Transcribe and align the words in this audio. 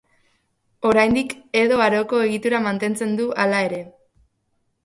Oraindik 0.91 1.35
Edo 1.61 1.77
Aroko 1.87 2.23
egitura 2.31 2.63
mantentzen 2.69 3.15
du 3.21 3.29
hala 3.45 3.61
ere. 3.71 3.83